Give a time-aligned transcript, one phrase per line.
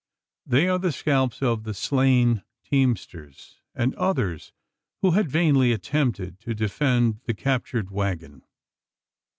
[0.47, 4.51] They are the scalps of the slain teamsters, and others
[5.03, 8.43] who had vainly attempted to defend the captured waggon.